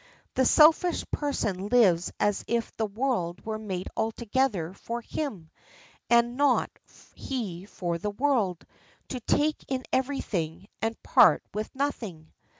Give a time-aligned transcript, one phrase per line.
[0.33, 5.51] The selfish person lives as if the world were made altogether for him,
[6.09, 6.71] and not
[7.13, 8.65] he for the world;
[9.09, 12.31] to take in every thing, and part with nothing.